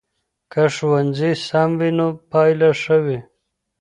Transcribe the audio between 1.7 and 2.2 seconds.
وي نو